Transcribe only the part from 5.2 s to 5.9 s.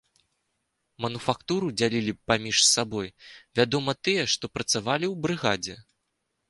брыгадзе.